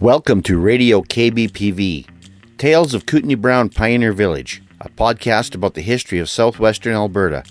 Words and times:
Welcome 0.00 0.42
to 0.42 0.58
Radio 0.58 1.00
KBPV, 1.00 2.06
Tales 2.58 2.92
of 2.92 3.06
Kootenai 3.06 3.36
Brown 3.36 3.70
Pioneer 3.70 4.12
Village, 4.12 4.62
a 4.78 4.90
podcast 4.90 5.54
about 5.54 5.72
the 5.72 5.80
history 5.80 6.18
of 6.18 6.28
southwestern 6.28 6.92
Alberta, 6.92 7.44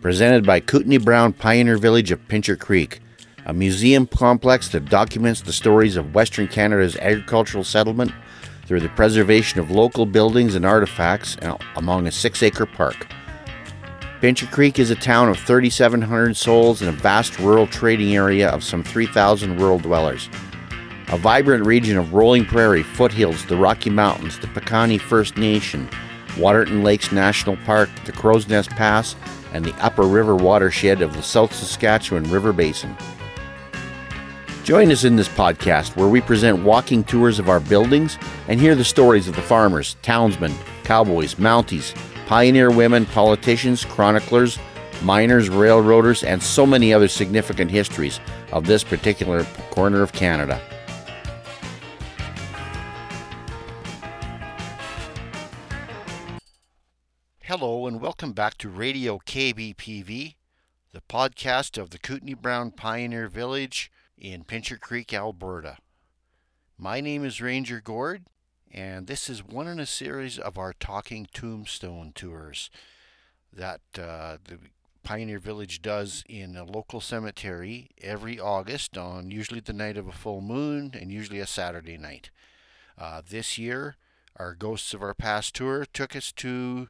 presented 0.00 0.44
by 0.44 0.58
Kootenai 0.58 0.98
Brown 0.98 1.32
Pioneer 1.32 1.76
Village 1.76 2.10
of 2.10 2.26
Pincher 2.26 2.56
Creek, 2.56 2.98
a 3.46 3.52
museum 3.52 4.08
complex 4.08 4.68
that 4.70 4.86
documents 4.86 5.42
the 5.42 5.52
stories 5.52 5.94
of 5.94 6.12
Western 6.12 6.48
Canada's 6.48 6.96
agricultural 6.96 7.62
settlement 7.62 8.10
through 8.66 8.80
the 8.80 8.88
preservation 8.88 9.60
of 9.60 9.70
local 9.70 10.04
buildings 10.04 10.56
and 10.56 10.66
artifacts 10.66 11.36
among 11.76 12.08
a 12.08 12.12
six 12.12 12.42
acre 12.42 12.66
park. 12.66 13.06
Pincher 14.20 14.46
Creek 14.46 14.80
is 14.80 14.90
a 14.90 14.96
town 14.96 15.28
of 15.28 15.38
3,700 15.38 16.36
souls 16.36 16.82
in 16.82 16.88
a 16.88 16.92
vast 16.92 17.38
rural 17.38 17.68
trading 17.68 18.16
area 18.16 18.48
of 18.48 18.64
some 18.64 18.82
3,000 18.82 19.56
rural 19.60 19.78
dwellers 19.78 20.28
a 21.12 21.18
vibrant 21.18 21.66
region 21.66 21.98
of 21.98 22.14
rolling 22.14 22.46
prairie, 22.46 22.82
foothills, 22.82 23.44
the 23.44 23.56
Rocky 23.56 23.90
Mountains, 23.90 24.38
the 24.38 24.46
Piikani 24.46 24.98
First 24.98 25.36
Nation, 25.36 25.86
Waterton 26.38 26.82
Lakes 26.82 27.12
National 27.12 27.58
Park, 27.66 27.90
the 28.06 28.12
Crowsnest 28.12 28.70
Pass, 28.70 29.14
and 29.52 29.62
the 29.62 29.74
upper 29.74 30.04
river 30.04 30.34
watershed 30.34 31.02
of 31.02 31.12
the 31.12 31.22
South 31.22 31.54
Saskatchewan 31.54 32.24
River 32.30 32.54
Basin. 32.54 32.96
Join 34.64 34.90
us 34.90 35.04
in 35.04 35.16
this 35.16 35.28
podcast 35.28 35.96
where 35.96 36.08
we 36.08 36.22
present 36.22 36.64
walking 36.64 37.04
tours 37.04 37.38
of 37.38 37.50
our 37.50 37.60
buildings 37.60 38.16
and 38.48 38.58
hear 38.58 38.74
the 38.74 38.82
stories 38.82 39.28
of 39.28 39.36
the 39.36 39.42
farmers, 39.42 39.96
townsmen, 40.00 40.54
cowboys, 40.82 41.34
mounties, 41.34 41.94
pioneer 42.26 42.70
women, 42.70 43.04
politicians, 43.04 43.84
chroniclers, 43.84 44.58
miners, 45.02 45.50
railroaders, 45.50 46.24
and 46.24 46.42
so 46.42 46.64
many 46.64 46.94
other 46.94 47.08
significant 47.08 47.70
histories 47.70 48.18
of 48.50 48.64
this 48.64 48.82
particular 48.82 49.44
corner 49.72 50.00
of 50.00 50.12
Canada. 50.14 50.58
Welcome 58.22 58.34
back 58.34 58.56
to 58.56 58.68
Radio 58.68 59.18
KBPV, 59.18 60.36
the 60.92 61.00
podcast 61.08 61.76
of 61.76 61.90
the 61.90 61.98
Kootenai 61.98 62.34
Brown 62.34 62.70
Pioneer 62.70 63.26
Village 63.26 63.90
in 64.16 64.44
Pincher 64.44 64.76
Creek, 64.76 65.12
Alberta. 65.12 65.78
My 66.78 67.00
name 67.00 67.24
is 67.24 67.40
Ranger 67.40 67.80
Gord, 67.80 68.26
and 68.70 69.08
this 69.08 69.28
is 69.28 69.44
one 69.44 69.66
in 69.66 69.80
a 69.80 69.86
series 69.86 70.38
of 70.38 70.56
our 70.56 70.72
Talking 70.72 71.26
Tombstone 71.34 72.12
tours 72.14 72.70
that 73.52 73.80
uh, 73.98 74.36
the 74.44 74.58
Pioneer 75.02 75.40
Village 75.40 75.82
does 75.82 76.22
in 76.28 76.54
a 76.54 76.62
local 76.62 77.00
cemetery 77.00 77.90
every 78.00 78.38
August 78.38 78.96
on 78.96 79.32
usually 79.32 79.58
the 79.58 79.72
night 79.72 79.96
of 79.96 80.06
a 80.06 80.12
full 80.12 80.40
moon 80.40 80.92
and 80.94 81.10
usually 81.10 81.40
a 81.40 81.46
Saturday 81.48 81.98
night. 81.98 82.30
Uh, 82.96 83.20
this 83.28 83.58
year, 83.58 83.96
our 84.36 84.54
Ghosts 84.54 84.94
of 84.94 85.02
Our 85.02 85.12
Past 85.12 85.56
tour 85.56 85.84
took 85.92 86.14
us 86.14 86.30
to 86.30 86.86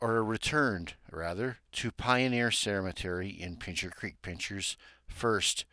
or 0.00 0.22
returned 0.22 0.94
rather, 1.14 1.58
to 1.72 1.90
Pioneer 1.90 2.50
Cemetery 2.50 3.28
in 3.28 3.56
Pincher 3.56 3.90
Creek, 3.90 4.20
Pincher's 4.22 4.76
first 5.06 5.64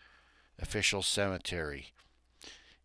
official 0.60 1.02
cemetery. 1.02 1.94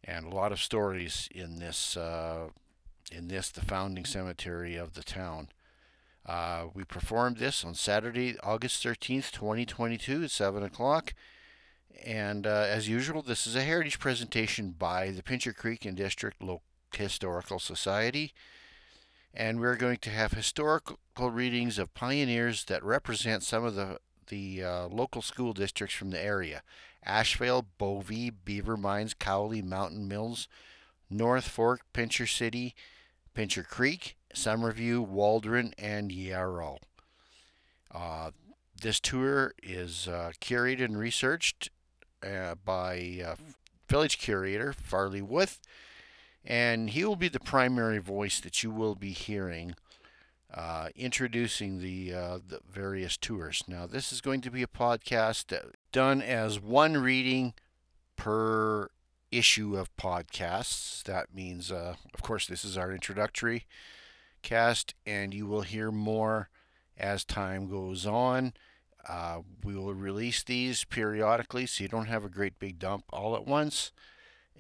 And 0.03 0.25
a 0.25 0.35
lot 0.35 0.53
of 0.53 0.61
stories 0.61 1.29
in 1.35 1.59
this, 1.59 1.97
uh, 1.97 2.49
in 3.13 3.29
this, 3.29 3.51
the 3.51 3.61
founding 3.61 4.05
cemetery 4.05 4.77
of 4.77 4.95
the 4.95 5.03
town. 5.03 5.49
Uh, 6.25 6.67
we 6.75 6.85
performed 6.85 7.37
this 7.37 7.65
on 7.65 7.75
Saturday, 7.75 8.37
August 8.43 8.85
13th, 8.85 9.31
2022 9.33 10.25
at 10.25 10.31
7 10.31 10.63
o'clock. 10.63 11.15
And 12.05 12.47
uh, 12.47 12.67
as 12.69 12.89
usual, 12.89 13.23
this 13.23 13.47
is 13.47 13.57
a 13.57 13.63
heritage 13.63 13.99
presentation 13.99 14.75
by 14.77 15.11
the 15.11 15.23
Pincher 15.23 15.53
Creek 15.53 15.85
and 15.85 15.97
District 15.97 16.43
Local 16.43 16.63
Historical 16.93 17.59
Society 17.59 18.33
and 19.37 19.61
we're 19.61 19.77
going 19.77 19.99
to 19.99 20.11
have 20.11 20.33
historical 20.33 20.97
readings 21.19 21.79
of 21.79 21.93
pioneers 21.95 22.65
that 22.65 22.83
represent 22.83 23.43
some 23.43 23.65
of 23.65 23.75
the 23.75 23.99
the 24.29 24.65
uh, 24.65 24.89
local 24.89 25.23
school 25.23 25.53
districts 25.53 25.95
from 25.95 26.11
the 26.11 26.21
area: 26.21 26.63
Ashvale, 27.07 27.65
Bovey, 27.79 28.31
Beaver 28.31 28.77
Mines, 28.77 29.15
Cowley, 29.15 29.63
Mountain 29.63 30.09
Mills, 30.09 30.49
North 31.11 31.47
Fork, 31.47 31.83
Pincher 31.93 32.27
City, 32.27 32.75
Pincher 33.35 33.63
Creek, 33.63 34.17
Summerview, 34.35 35.07
Waldron, 35.07 35.75
and 35.79 36.11
Yarrow. 36.11 36.79
Uh, 37.95 38.31
this 38.81 38.99
tour 38.99 39.55
is 39.63 40.09
uh, 40.09 40.33
curated 40.41 40.87
and 40.87 40.99
researched 40.99 41.71
uh, 42.27 42.55
by 42.65 43.23
uh, 43.25 43.35
village 43.89 44.19
curator 44.19 44.73
Farley 44.73 45.23
Wuth 45.23 45.61
and 46.47 46.91
he 46.91 47.05
will 47.05 47.17
be 47.17 47.29
the 47.29 47.41
primary 47.41 47.99
voice 47.99 48.41
that 48.41 48.63
you 48.63 48.71
will 48.71 48.95
be 48.95 49.11
hearing 49.11 49.75
uh, 50.55 50.89
introducing 50.95 51.81
the, 51.81 52.15
uh, 52.15 52.39
the 52.47 52.61
various 52.71 53.17
tours. 53.17 53.65
Now, 53.67 53.87
this 53.87 54.13
is 54.13 54.21
going 54.21 54.41
to 54.43 54.51
be 54.51 54.63
a 54.63 54.69
podcast 54.69 55.53
done 55.93 56.23
as 56.23 56.61
one 56.61 56.97
reading 56.97 57.55
per 58.15 58.89
issue 59.33 59.77
of 59.77 59.95
podcasts. 59.97 61.03
That 61.03 61.35
means, 61.35 61.73
uh, 61.73 61.97
of 62.15 62.23
course, 62.23 62.47
this 62.47 62.65
is 62.65 62.79
our 62.79 62.93
introductory 62.93 63.67
cast, 64.43 64.95
and 65.05 65.35
you 65.35 65.47
will 65.47 65.63
hear 65.63 65.91
more 65.91 66.49
as 66.97 67.25
time 67.25 67.69
goes 67.69 68.07
on. 68.07 68.55
Uh, 69.07 69.41
we 69.65 69.75
will 69.75 69.95
release 69.95 70.43
these 70.43 70.85
periodically 70.85 71.67
so 71.67 71.83
you 71.83 71.89
don't 71.89 72.07
have 72.07 72.25
a 72.25 72.29
great 72.29 72.59
big 72.59 72.79
dump 72.79 73.05
all 73.11 73.37
at 73.37 73.47
once 73.47 73.93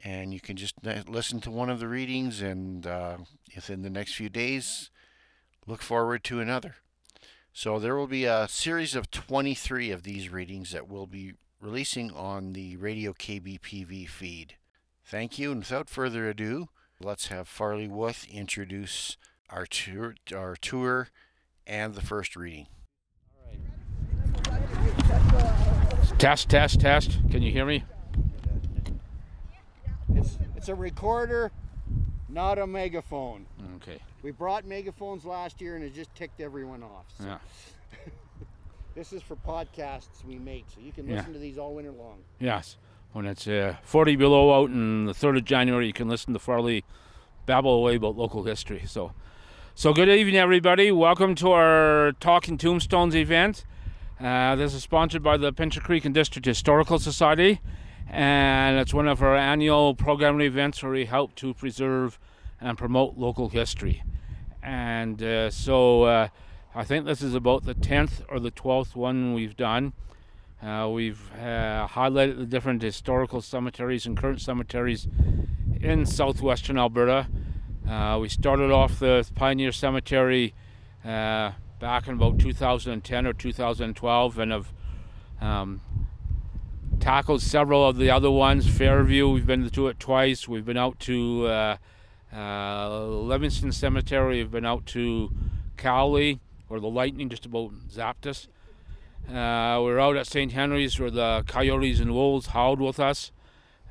and 0.04 0.32
you 0.32 0.40
can 0.40 0.56
just 0.56 0.74
listen 1.08 1.40
to 1.40 1.50
one 1.50 1.70
of 1.70 1.80
the 1.80 1.88
readings 1.88 2.42
and 2.42 2.86
uh, 2.86 3.18
within 3.54 3.82
the 3.82 3.90
next 3.90 4.14
few 4.14 4.28
days 4.28 4.90
look 5.66 5.82
forward 5.82 6.24
to 6.24 6.40
another. 6.40 6.76
So 7.52 7.78
there 7.78 7.96
will 7.96 8.06
be 8.06 8.24
a 8.24 8.48
series 8.48 8.94
of 8.94 9.10
23 9.10 9.90
of 9.90 10.02
these 10.02 10.28
readings 10.28 10.72
that 10.72 10.88
we'll 10.88 11.06
be 11.06 11.32
releasing 11.60 12.12
on 12.12 12.52
the 12.52 12.76
radio 12.76 13.12
kbpv 13.12 14.08
feed. 14.08 14.54
Thank 15.04 15.38
you 15.38 15.52
and 15.52 15.60
without 15.60 15.88
further 15.88 16.28
ado 16.28 16.68
let's 17.00 17.28
have 17.28 17.48
farley 17.48 17.88
Wuth 17.88 18.28
introduce 18.30 19.16
our 19.50 19.66
tour, 19.66 20.14
our 20.34 20.56
tour 20.56 21.08
and 21.66 21.94
the 21.94 22.02
first 22.02 22.36
reading. 22.36 22.66
Test 26.18 26.48
test 26.48 26.80
test. 26.80 27.18
Can 27.30 27.42
you 27.42 27.50
hear 27.50 27.66
me 27.66 27.84
it's 30.16 30.38
it's 30.56 30.68
a 30.68 30.74
recorder, 30.74 31.52
not 32.28 32.58
a 32.58 32.66
megaphone. 32.66 33.46
Okay. 33.76 34.00
We 34.22 34.30
brought 34.30 34.66
megaphones 34.66 35.24
last 35.24 35.60
year 35.60 35.76
and 35.76 35.84
it 35.84 35.94
just 35.94 36.14
ticked 36.14 36.40
everyone 36.40 36.82
off. 36.82 37.06
So. 37.18 37.24
Yeah. 37.24 37.38
this 38.94 39.12
is 39.12 39.22
for 39.22 39.36
podcasts 39.36 40.24
we 40.26 40.36
make, 40.36 40.64
so 40.74 40.80
you 40.80 40.92
can 40.92 41.06
listen 41.06 41.28
yeah. 41.28 41.32
to 41.32 41.38
these 41.38 41.58
all 41.58 41.74
winter 41.74 41.92
long. 41.92 42.18
Yes. 42.40 42.76
When 43.12 43.26
it's 43.26 43.46
uh, 43.46 43.76
40 43.82 44.16
below 44.16 44.60
out 44.60 44.70
and 44.70 45.08
the 45.08 45.12
3rd 45.12 45.38
of 45.38 45.44
January, 45.44 45.86
you 45.86 45.92
can 45.92 46.08
listen 46.08 46.32
to 46.32 46.38
Farley 46.38 46.84
babble 47.46 47.74
away 47.74 47.96
about 47.96 48.16
local 48.16 48.42
history. 48.42 48.82
So, 48.86 49.12
so 49.74 49.94
good 49.94 50.08
evening, 50.08 50.36
everybody. 50.36 50.90
Welcome 50.90 51.34
to 51.36 51.52
our 51.52 52.12
Talking 52.20 52.58
Tombstones 52.58 53.14
event. 53.14 53.64
Uh, 54.20 54.56
this 54.56 54.74
is 54.74 54.82
sponsored 54.82 55.22
by 55.22 55.36
the 55.36 55.52
Pincher 55.52 55.80
Creek 55.80 56.04
and 56.04 56.14
District 56.14 56.44
Historical 56.44 56.98
Society 56.98 57.60
and 58.08 58.78
it's 58.78 58.94
one 58.94 59.08
of 59.08 59.22
our 59.22 59.36
annual 59.36 59.94
programming 59.94 60.46
events 60.46 60.82
where 60.82 60.92
we 60.92 61.06
help 61.06 61.34
to 61.36 61.54
preserve 61.54 62.18
and 62.60 62.78
promote 62.78 63.16
local 63.16 63.48
history. 63.48 64.02
And 64.62 65.22
uh, 65.22 65.50
so 65.50 66.04
uh, 66.04 66.28
I 66.74 66.84
think 66.84 67.04
this 67.04 67.22
is 67.22 67.34
about 67.34 67.64
the 67.64 67.74
10th 67.74 68.22
or 68.28 68.40
the 68.40 68.50
12th 68.50 68.94
one 68.94 69.34
we've 69.34 69.56
done. 69.56 69.92
Uh, 70.62 70.88
we've 70.92 71.30
uh, 71.34 71.86
highlighted 71.88 72.38
the 72.38 72.46
different 72.46 72.82
historical 72.82 73.40
cemeteries 73.40 74.06
and 74.06 74.16
current 74.16 74.40
cemeteries 74.40 75.06
in 75.80 76.06
southwestern 76.06 76.78
Alberta. 76.78 77.28
Uh, 77.88 78.18
we 78.20 78.28
started 78.28 78.70
off 78.70 78.98
the 78.98 79.28
Pioneer 79.34 79.70
Cemetery 79.70 80.54
uh, 81.04 81.52
back 81.78 82.08
in 82.08 82.14
about 82.14 82.38
2010 82.38 83.26
or 83.26 83.32
2012 83.32 84.38
and 84.38 84.52
have 84.52 84.72
um, 85.40 85.80
tackled 87.06 87.40
several 87.40 87.88
of 87.88 87.98
the 87.98 88.10
other 88.10 88.32
ones. 88.32 88.68
Fairview, 88.68 89.28
we've 89.28 89.46
been 89.46 89.70
to 89.70 89.86
it 89.86 90.00
twice. 90.00 90.48
We've 90.48 90.64
been 90.64 90.76
out 90.76 90.98
to 90.98 91.46
uh, 91.46 91.76
uh, 92.34 93.06
Livingston 93.06 93.70
Cemetery. 93.70 94.38
We've 94.38 94.50
been 94.50 94.66
out 94.66 94.86
to 94.86 95.30
Cowley, 95.76 96.40
where 96.66 96.80
the 96.80 96.88
lightning 96.88 97.28
just 97.28 97.46
about 97.46 97.70
zapped 97.88 98.26
us. 98.26 98.48
Uh, 99.28 99.78
we're 99.84 100.00
out 100.00 100.16
at 100.16 100.26
St. 100.26 100.50
Henry's, 100.50 100.98
where 100.98 101.12
the 101.12 101.44
coyotes 101.46 102.00
and 102.00 102.12
wolves 102.12 102.48
howled 102.48 102.80
with 102.80 102.98
us. 102.98 103.30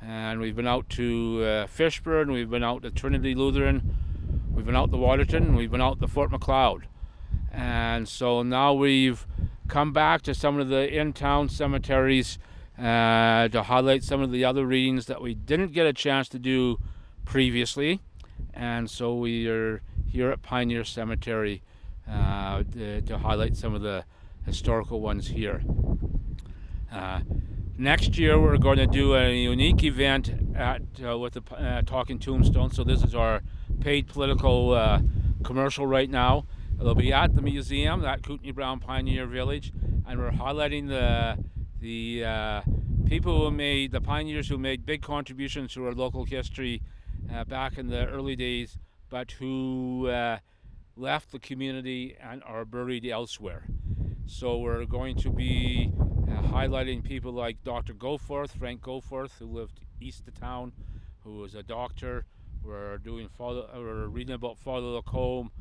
And 0.02 0.38
we've 0.38 0.54
been 0.54 0.66
out 0.66 0.90
to 0.90 1.40
uh, 1.42 1.66
Fishburn. 1.68 2.30
We've 2.30 2.50
been 2.50 2.62
out 2.62 2.82
to 2.82 2.90
Trinity 2.90 3.34
Lutheran. 3.34 3.96
We've 4.52 4.66
been 4.66 4.76
out 4.76 4.90
to 4.90 4.98
Waterton. 4.98 5.56
We've 5.56 5.70
been 5.70 5.80
out 5.80 6.00
to 6.00 6.06
Fort 6.06 6.30
Macleod. 6.30 6.86
And 7.50 8.10
so 8.10 8.42
now 8.42 8.74
we've 8.74 9.26
come 9.68 9.94
back 9.94 10.20
to 10.24 10.34
some 10.34 10.60
of 10.60 10.68
the 10.68 10.94
in-town 10.94 11.48
cemeteries 11.48 12.38
uh, 12.78 13.48
to 13.48 13.62
highlight 13.64 14.04
some 14.04 14.20
of 14.20 14.30
the 14.30 14.44
other 14.44 14.66
readings 14.66 15.06
that 15.06 15.22
we 15.22 15.34
didn't 15.34 15.72
get 15.72 15.86
a 15.86 15.92
chance 15.92 16.28
to 16.28 16.38
do 16.38 16.78
previously, 17.24 18.00
and 18.52 18.90
so 18.90 19.14
we 19.14 19.48
are 19.48 19.82
here 20.06 20.30
at 20.30 20.42
Pioneer 20.42 20.84
Cemetery 20.84 21.62
uh, 22.10 22.62
to, 22.72 23.00
to, 23.02 23.18
highlight 23.18 23.56
some 23.56 23.74
of 23.74 23.82
the 23.82 24.04
historical 24.44 25.00
ones 25.00 25.28
here. 25.28 25.62
Uh, 26.92 27.20
next 27.76 28.16
year, 28.16 28.40
we're 28.40 28.58
going 28.58 28.78
to 28.78 28.86
do 28.86 29.14
a 29.14 29.34
unique 29.34 29.82
event 29.82 30.30
at 30.54 30.82
uh, 31.04 31.18
with 31.18 31.34
the 31.34 31.54
uh, 31.54 31.82
Talking 31.82 32.18
Tombstone. 32.18 32.70
So 32.70 32.84
this 32.84 33.02
is 33.02 33.14
our 33.14 33.42
paid 33.80 34.06
political 34.06 34.72
uh, 34.72 35.00
commercial 35.42 35.86
right 35.86 36.08
now. 36.08 36.46
It'll 36.80 36.94
be 36.94 37.12
at 37.12 37.34
the 37.34 37.42
museum 37.42 38.04
at 38.04 38.22
Kootenai 38.22 38.52
Brown 38.52 38.80
Pioneer 38.80 39.26
Village, 39.26 39.72
and 40.06 40.20
we're 40.20 40.30
highlighting 40.30 40.88
the 40.88 41.38
the 41.80 42.24
uh, 42.24 42.62
people 43.06 43.44
who 43.44 43.50
made 43.50 43.92
the 43.92 44.00
pioneers 44.00 44.48
who 44.48 44.58
made 44.58 44.84
big 44.86 45.02
contributions 45.02 45.72
to 45.74 45.86
our 45.86 45.92
local 45.92 46.24
history 46.24 46.82
uh, 47.32 47.44
back 47.44 47.78
in 47.78 47.88
the 47.88 48.06
early 48.06 48.36
days, 48.36 48.78
but 49.10 49.32
who 49.32 50.08
uh, 50.08 50.38
left 50.96 51.32
the 51.32 51.38
community 51.38 52.16
and 52.20 52.42
are 52.44 52.64
buried 52.64 53.06
elsewhere. 53.06 53.64
So 54.26 54.58
we're 54.58 54.84
going 54.86 55.16
to 55.16 55.30
be 55.30 55.92
uh, 56.28 56.42
highlighting 56.48 57.04
people 57.04 57.32
like 57.32 57.62
Dr. 57.62 57.94
Goforth, 57.94 58.50
Frank 58.50 58.80
Goforth, 58.80 59.38
who 59.38 59.46
lived 59.46 59.80
east 60.00 60.26
of 60.26 60.38
town, 60.38 60.72
who 61.22 61.38
was 61.38 61.54
a 61.54 61.62
doctor. 61.62 62.26
We're 62.64 62.98
doing 62.98 63.28
Father, 63.28 63.66
we're 63.74 64.08
reading 64.08 64.34
about 64.34 64.58
Father 64.58 64.86
Lacombe, 64.86 65.52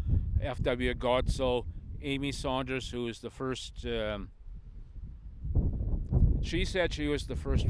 F.W. 0.41 0.94
Godsoe, 0.95 1.65
Amy 2.01 2.31
Saunders, 2.31 2.89
who 2.89 3.03
was 3.03 3.19
the 3.19 3.29
first. 3.29 3.85
Um, 3.85 4.29
she 6.45 6.63
said 6.63 6.94
she 6.94 7.07
was 7.07 7.25
the 7.25 7.36
first 7.36 7.65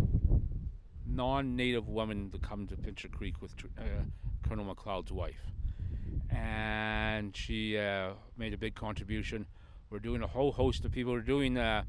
non-native 1.07 1.87
woman 1.87 2.29
to 2.31 2.37
come 2.37 2.67
to 2.67 2.75
Pincher 2.75 3.07
Creek 3.07 3.41
with 3.41 3.53
uh, 3.77 3.83
Colonel 4.47 4.65
Macleod's 4.65 5.13
wife, 5.13 5.49
and 6.29 7.35
she 7.35 7.77
uh, 7.77 8.11
made 8.37 8.53
a 8.53 8.57
big 8.57 8.75
contribution. 8.75 9.45
We're 9.89 9.99
doing 9.99 10.21
a 10.21 10.27
whole 10.27 10.51
host 10.51 10.83
of 10.83 10.91
people. 10.91 11.13
We're 11.13 11.21
doing 11.21 11.57
uh, 11.57 11.83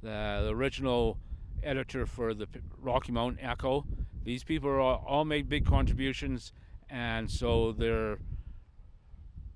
the, 0.00 0.42
the, 0.44 0.50
original 0.50 1.18
editor 1.64 2.06
for 2.06 2.34
the 2.34 2.46
Rocky 2.80 3.10
Mountain 3.10 3.44
Echo. 3.44 3.84
These 4.22 4.44
people 4.44 4.70
all, 4.70 5.04
all 5.06 5.24
made 5.24 5.48
big 5.48 5.66
contributions, 5.66 6.52
and 6.88 7.28
so 7.28 7.72
they're 7.72 8.18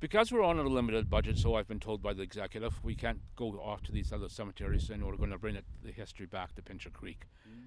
because 0.02 0.32
we're 0.32 0.42
on 0.42 0.58
a 0.58 0.64
limited 0.64 1.08
budget, 1.08 1.38
so 1.38 1.54
I've 1.54 1.68
been 1.68 1.78
told 1.78 2.02
by 2.02 2.12
the 2.12 2.22
executive, 2.22 2.82
we 2.82 2.96
can't 2.96 3.20
go 3.36 3.50
off 3.52 3.84
to 3.84 3.92
these 3.92 4.12
other 4.12 4.28
cemeteries, 4.28 4.90
and 4.90 5.06
we're 5.06 5.16
going 5.16 5.30
to 5.30 5.38
bring 5.38 5.54
it, 5.54 5.64
the 5.84 5.92
history 5.92 6.26
back 6.26 6.56
to 6.56 6.62
Pincher 6.62 6.90
Creek. 6.90 7.22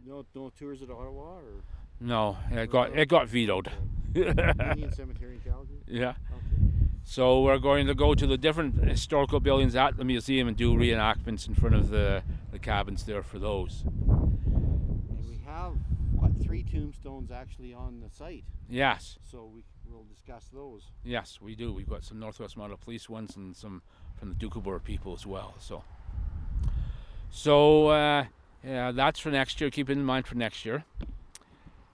No, 0.05 0.25
no 0.35 0.51
tours 0.59 0.81
at 0.81 0.89
Ottawa, 0.89 1.37
or 1.37 1.63
no, 2.01 2.37
it 2.51 2.69
got 2.69 2.91
it 2.95 3.07
got 3.07 3.29
vetoed. 3.29 3.71
Union 4.13 4.91
Cemetery 4.91 5.35
in 5.35 5.49
Calgary. 5.49 5.77
Yeah. 5.87 6.09
Okay. 6.09 6.65
So 7.05 7.41
we're 7.41 7.57
going 7.57 7.87
to 7.87 7.95
go 7.95 8.13
to 8.13 8.27
the 8.27 8.37
different 8.37 8.83
historical 8.83 9.39
buildings 9.39 9.73
at 9.75 9.95
the 9.95 10.03
museum 10.03 10.49
and 10.49 10.57
do 10.57 10.73
reenactments 10.73 11.47
in 11.47 11.55
front 11.55 11.75
of 11.75 11.89
the, 11.89 12.21
the 12.51 12.59
cabins 12.59 13.05
there 13.05 13.23
for 13.23 13.39
those. 13.39 13.83
And 13.85 15.25
we 15.29 15.39
have 15.45 15.73
what 16.11 16.37
three 16.55 16.79
tombstones 16.79 17.31
actually 17.31 17.73
on 17.73 17.99
the 17.99 18.09
site. 18.09 18.45
Yes. 18.69 19.17
So 19.29 19.49
we 19.53 19.63
we'll 19.89 20.05
discuss 20.05 20.45
those. 20.53 20.83
Yes, 21.03 21.39
we 21.41 21.55
do. 21.55 21.73
We've 21.73 21.89
got 21.89 22.03
some 22.03 22.19
Northwest 22.19 22.55
Mounted 22.55 22.79
Police 22.79 23.09
ones 23.09 23.35
and 23.35 23.55
some 23.55 23.81
from 24.15 24.29
the 24.29 24.35
Doukhobor 24.35 24.81
people 24.81 25.13
as 25.13 25.25
well. 25.25 25.53
So, 25.59 25.83
so 27.29 27.87
uh, 27.87 28.25
yeah, 28.63 28.91
that's 28.91 29.19
for 29.19 29.31
next 29.31 29.59
year. 29.59 29.69
Keep 29.69 29.89
it 29.89 29.93
in 29.93 30.05
mind 30.05 30.27
for 30.27 30.35
next 30.35 30.65
year. 30.65 30.85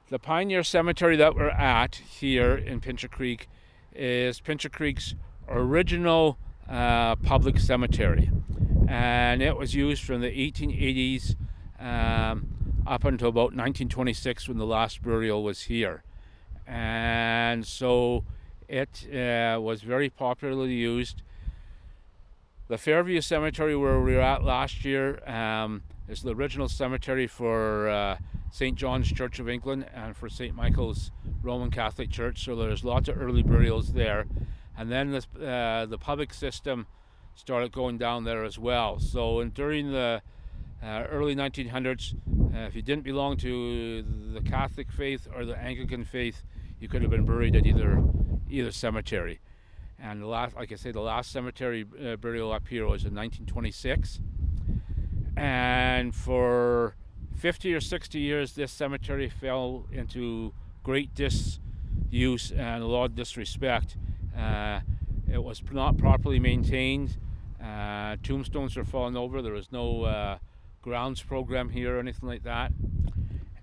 The 0.09 0.19
Pioneer 0.19 0.63
Cemetery 0.63 1.15
that 1.15 1.35
we're 1.35 1.49
at 1.49 1.95
here 1.95 2.55
in 2.55 2.81
Pincher 2.81 3.07
Creek 3.07 3.49
is 3.95 4.39
Pincher 4.41 4.69
Creek's 4.69 5.15
original 5.47 6.37
uh, 6.69 7.15
public 7.15 7.57
cemetery, 7.57 8.29
and 8.87 9.41
it 9.41 9.55
was 9.55 9.73
used 9.73 10.03
from 10.03 10.21
the 10.21 10.29
1880s 10.29 11.35
um, 11.79 12.60
up 12.87 13.03
until 13.03 13.29
about 13.29 13.53
1926 13.55 14.47
when 14.47 14.57
the 14.57 14.65
last 14.65 15.01
burial 15.01 15.43
was 15.43 15.63
here 15.63 16.03
and 16.67 17.65
so 17.65 18.23
it 18.69 19.07
uh, 19.13 19.59
was 19.59 19.81
very 19.81 20.09
popularly 20.09 20.73
used. 20.73 21.21
The 22.69 22.77
Fairview 22.77 23.19
Cemetery, 23.19 23.75
where 23.75 23.99
we 23.99 24.15
were 24.15 24.21
at 24.21 24.43
last 24.45 24.85
year, 24.85 25.21
um, 25.29 25.83
is 26.07 26.21
the 26.21 26.33
original 26.33 26.69
cemetery 26.69 27.27
for 27.27 27.89
uh, 27.89 28.17
St. 28.51 28.77
John's 28.77 29.11
Church 29.11 29.39
of 29.39 29.49
England 29.49 29.87
and 29.93 30.15
for 30.15 30.29
St. 30.29 30.55
Michael's 30.55 31.11
Roman 31.43 31.69
Catholic 31.69 32.09
Church. 32.09 32.45
So 32.45 32.55
there's 32.55 32.85
lots 32.85 33.09
of 33.09 33.21
early 33.21 33.43
burials 33.43 33.91
there. 33.91 34.25
And 34.77 34.89
then 34.89 35.11
this, 35.11 35.27
uh, 35.35 35.85
the 35.89 35.97
public 35.97 36.33
system 36.33 36.87
started 37.35 37.73
going 37.73 37.97
down 37.97 38.23
there 38.23 38.45
as 38.45 38.57
well. 38.57 38.99
So 38.99 39.43
during 39.43 39.91
the 39.91 40.21
uh, 40.81 41.03
early 41.09 41.35
1900s, 41.35 42.15
uh, 42.53 42.59
if 42.59 42.75
you 42.75 42.81
didn't 42.81 43.03
belong 43.03 43.37
to 43.37 44.03
the 44.33 44.41
Catholic 44.41 44.91
faith 44.91 45.27
or 45.33 45.45
the 45.45 45.57
Anglican 45.57 46.03
faith, 46.03 46.43
you 46.79 46.87
could 46.87 47.01
have 47.01 47.11
been 47.11 47.25
buried 47.25 47.55
at 47.55 47.65
either 47.65 48.03
either 48.49 48.71
cemetery. 48.71 49.39
And 49.97 50.21
the 50.21 50.27
last, 50.27 50.55
like 50.55 50.71
I 50.71 50.75
say, 50.75 50.91
the 50.91 50.99
last 50.99 51.31
cemetery 51.31 51.85
uh, 52.03 52.15
burial 52.15 52.51
up 52.51 52.67
here 52.67 52.83
was 52.83 53.05
in 53.05 53.15
1926. 53.15 54.19
And 55.37 56.13
for 56.13 56.95
50 57.37 57.73
or 57.73 57.79
60 57.79 58.19
years, 58.19 58.53
this 58.53 58.71
cemetery 58.71 59.29
fell 59.29 59.85
into 59.91 60.53
great 60.83 61.13
disuse 61.13 62.51
and 62.51 62.83
a 62.83 62.87
lot 62.87 63.05
of 63.05 63.15
disrespect. 63.15 63.95
Uh, 64.37 64.81
it 65.31 65.43
was 65.43 65.61
not 65.71 65.97
properly 65.97 66.39
maintained. 66.39 67.17
Uh, 67.63 68.17
tombstones 68.23 68.75
were 68.75 68.83
falling 68.83 69.15
over. 69.15 69.41
There 69.41 69.53
was 69.53 69.71
no 69.71 70.03
uh, 70.03 70.37
grounds 70.81 71.21
program 71.21 71.69
here 71.69 71.97
or 71.97 71.99
anything 71.99 72.27
like 72.27 72.43
that. 72.43 72.71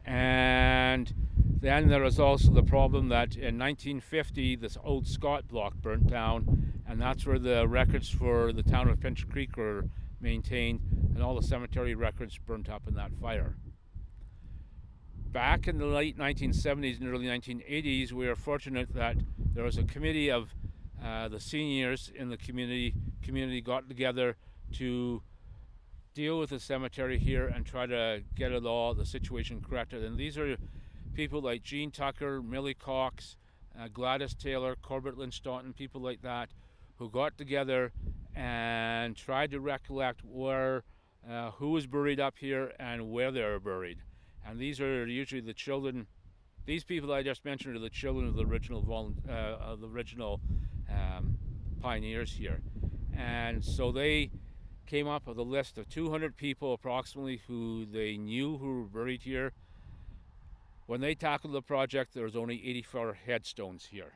And 0.05 1.13
then 1.61 1.89
there 1.89 2.03
was 2.03 2.19
also 2.19 2.51
the 2.51 2.63
problem 2.63 3.09
that 3.09 3.35
in 3.35 3.59
1950 3.59 4.57
this 4.57 4.79
old 4.83 5.07
Scott 5.07 5.49
block 5.49 5.75
burnt 5.75 6.07
down, 6.07 6.83
and 6.89 7.01
that's 7.01 7.27
where 7.27 7.39
the 7.39 7.67
records 7.67 8.09
for 8.09 8.53
the 8.53 8.63
town 8.63 8.89
of 8.89 9.01
Pincher 9.01 9.27
Creek 9.27 9.57
were 9.57 9.85
maintained, 10.21 10.81
and 11.15 11.23
all 11.23 11.35
the 11.35 11.47
cemetery 11.47 11.95
records 11.95 12.39
burnt 12.39 12.69
up 12.69 12.87
in 12.87 12.95
that 12.95 13.13
fire. 13.21 13.57
Back 15.31 15.69
in 15.69 15.79
the 15.79 15.87
late 15.87 16.17
1970s 16.17 17.01
and 17.01 17.13
early 17.13 17.27
1980s, 17.27 18.13
we 18.13 18.27
were 18.27 18.37
fortunate 18.37 18.95
that 18.95 19.17
there 19.53 19.65
was 19.65 19.77
a 19.77 19.83
committee 19.83 20.31
of 20.31 20.55
uh, 21.05 21.29
the 21.29 21.39
seniors 21.39 22.11
in 22.15 22.29
the 22.29 22.37
community 22.37 22.95
community 23.23 23.61
got 23.61 23.89
together 23.89 24.37
to 24.73 25.23
deal 26.19 26.41
with 26.41 26.51
the 26.51 26.59
cemetery 26.59 27.17
here 27.17 27.47
and 27.47 27.65
try 27.65 27.87
to 27.87 28.21
get 28.35 28.51
it 28.51 28.67
all 28.67 28.93
the 28.93 29.07
situation 29.07 29.61
corrected. 29.61 30.03
And 30.03 30.19
these 30.19 30.37
are 30.37 30.57
people 31.15 31.41
like 31.41 31.63
Gene 31.63 31.93
Tucker, 31.93 32.43
Millie 32.43 32.75
Cox, 32.75 33.37
uh, 33.79 33.87
Gladys 33.87 34.35
Taylor, 34.35 34.75
Corbett 34.83 35.17
Lynch 35.17 35.35
Staunton, 35.35 35.73
people 35.73 36.01
like 36.01 36.21
that, 36.23 36.49
who 36.97 37.09
got 37.09 37.39
together 37.39 37.93
and 38.35 39.15
tried 39.15 39.53
to 39.53 39.61
recollect 39.61 40.25
where, 40.25 40.83
uh, 41.31 41.53
who 41.53 41.71
was 41.71 41.87
buried 41.87 42.19
up 42.19 42.35
here 42.37 42.73
and 42.81 43.13
where 43.13 43.31
they 43.31 43.45
were 43.45 43.61
buried. 43.61 43.99
And 44.45 44.59
these 44.59 44.81
are 44.81 45.07
usually 45.07 45.41
the 45.41 45.55
children. 45.55 46.09
These 46.67 46.83
people 46.83 47.13
I 47.13 47.23
just 47.23 47.45
mentioned 47.45 47.77
are 47.77 47.79
the 47.79 47.91
children 47.91 48.27
of 48.27 48.35
the 48.35 48.45
original 48.45 49.15
uh, 49.29 49.33
of 49.33 49.81
the 49.81 49.87
original 49.87 50.41
um, 50.91 51.39
pioneers 51.81 52.33
here, 52.33 52.61
and 53.17 53.65
so 53.65 53.93
they 53.93 54.33
came 54.89 55.07
up 55.07 55.27
with 55.27 55.39
a 55.39 55.43
list 55.43 55.79
of 55.79 55.89
200 55.89 56.37
people 56.37 56.73
approximately 56.73 57.41
who 57.47 57.87
they 57.87 58.17
knew 58.17 58.59
who 58.59 58.81
were 58.81 58.89
buried 58.89 59.23
here 59.23 59.53
when 60.89 61.03
they 61.03 61.15
tackled 61.15 61.53
the 61.53 61.61
project, 61.61 62.15
there 62.15 62.25
was 62.25 62.35
only 62.35 62.67
84 62.67 63.19
headstones 63.27 63.89
here. 63.91 64.15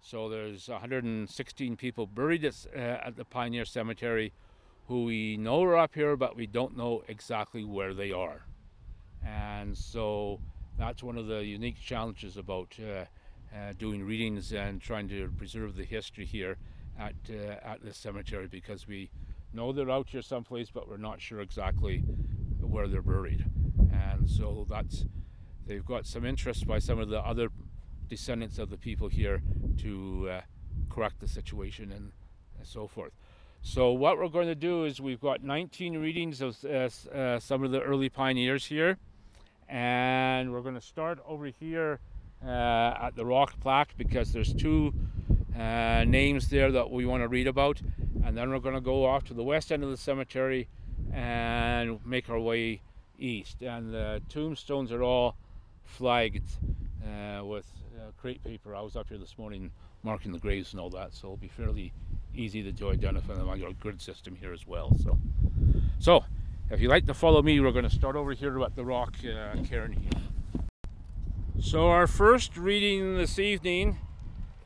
So 0.00 0.30
there's 0.30 0.66
116 0.66 1.76
people 1.76 2.06
buried 2.06 2.42
at, 2.42 2.66
uh, 2.74 2.78
at 2.78 3.16
the 3.16 3.26
Pioneer 3.26 3.66
Cemetery 3.66 4.32
who 4.88 5.04
we 5.04 5.36
know 5.36 5.62
are 5.62 5.76
up 5.76 5.94
here, 5.94 6.16
but 6.16 6.36
we 6.36 6.46
don't 6.46 6.74
know 6.74 7.02
exactly 7.06 7.64
where 7.64 7.92
they 7.92 8.12
are. 8.12 8.46
And 9.22 9.76
so 9.76 10.40
that's 10.78 11.02
one 11.02 11.18
of 11.18 11.26
the 11.26 11.44
unique 11.44 11.78
challenges 11.78 12.38
about 12.38 12.74
uh, 12.80 13.04
uh, 13.54 13.74
doing 13.78 14.04
readings 14.04 14.54
and 14.54 14.80
trying 14.80 15.10
to 15.10 15.30
preserve 15.36 15.76
the 15.76 15.84
history 15.84 16.24
here 16.24 16.56
at 16.98 17.14
uh, 17.28 17.56
at 17.62 17.82
this 17.82 17.98
cemetery 17.98 18.46
because 18.46 18.88
we 18.88 19.10
know 19.54 19.72
they're 19.72 19.90
out 19.90 20.08
here 20.08 20.22
someplace, 20.22 20.68
but 20.70 20.88
we're 20.88 20.96
not 20.96 21.20
sure 21.20 21.40
exactly 21.40 22.04
where 22.60 22.88
they're 22.88 23.02
buried. 23.02 23.44
And 23.92 24.28
so 24.28 24.66
that's 24.68 25.04
they've 25.66 25.84
got 25.84 26.06
some 26.06 26.24
interest 26.24 26.66
by 26.66 26.78
some 26.78 26.98
of 26.98 27.08
the 27.08 27.20
other 27.20 27.48
descendants 28.08 28.58
of 28.58 28.70
the 28.70 28.76
people 28.76 29.08
here 29.08 29.42
to 29.78 30.28
uh, 30.30 30.40
correct 30.90 31.20
the 31.20 31.28
situation 31.28 31.92
and, 31.92 32.12
and, 32.58 32.66
so 32.66 32.86
forth. 32.86 33.12
So 33.62 33.92
what 33.92 34.18
we're 34.18 34.28
going 34.28 34.48
to 34.48 34.54
do 34.54 34.84
is 34.84 35.00
we've 35.00 35.20
got 35.20 35.42
19 35.42 35.98
readings 35.98 36.40
of 36.40 36.56
uh, 36.64 36.90
uh, 37.14 37.40
some 37.40 37.64
of 37.64 37.70
the 37.70 37.80
early 37.80 38.08
pioneers 38.08 38.66
here, 38.66 38.98
and 39.68 40.52
we're 40.52 40.60
going 40.60 40.74
to 40.74 40.80
start 40.80 41.18
over 41.26 41.46
here 41.46 41.98
uh, 42.44 42.94
at 43.00 43.12
the 43.16 43.24
rock 43.24 43.58
plaque 43.60 43.94
because 43.96 44.32
there's 44.32 44.52
two 44.52 44.92
uh, 45.58 46.04
names 46.04 46.48
there 46.48 46.72
that 46.72 46.90
we 46.90 47.06
want 47.06 47.22
to 47.22 47.28
read 47.28 47.46
about, 47.46 47.80
and 48.24 48.36
then 48.36 48.50
we're 48.50 48.58
going 48.58 48.74
to 48.74 48.80
go 48.80 49.04
off 49.04 49.24
to 49.24 49.34
the 49.34 49.44
west 49.44 49.70
end 49.70 49.84
of 49.84 49.90
the 49.90 49.96
cemetery 49.96 50.68
and 51.12 52.04
make 52.04 52.28
our 52.28 52.40
way 52.40 52.80
east. 53.18 53.62
And 53.62 53.92
the 53.92 54.22
tombstones 54.28 54.90
are 54.92 55.02
all 55.02 55.36
flagged 55.84 56.48
uh, 57.04 57.44
with 57.44 57.66
uh, 57.96 58.10
crepe 58.20 58.42
paper. 58.42 58.74
I 58.74 58.80
was 58.80 58.96
up 58.96 59.08
here 59.08 59.18
this 59.18 59.38
morning 59.38 59.70
marking 60.02 60.32
the 60.32 60.38
graves 60.38 60.72
and 60.72 60.80
all 60.80 60.90
that, 60.90 61.14
so 61.14 61.28
it'll 61.28 61.36
be 61.36 61.48
fairly 61.48 61.92
easy 62.34 62.70
to 62.70 62.90
identify 62.90 63.34
them 63.34 63.48
on 63.48 63.60
your 63.60 63.72
grid 63.74 64.00
system 64.02 64.34
here 64.34 64.52
as 64.52 64.66
well. 64.66 64.92
So, 65.02 65.18
so 65.98 66.24
if 66.70 66.80
you 66.80 66.88
like 66.88 67.06
to 67.06 67.14
follow 67.14 67.42
me, 67.42 67.60
we're 67.60 67.72
going 67.72 67.88
to 67.88 67.94
start 67.94 68.16
over 68.16 68.32
here 68.32 68.60
at 68.62 68.74
the 68.74 68.84
rock 68.84 69.14
uh, 69.22 69.62
cairn 69.62 69.92
here. 69.92 70.20
So 71.60 71.88
our 71.88 72.06
first 72.06 72.56
reading 72.56 73.16
this 73.16 73.38
evening 73.38 73.98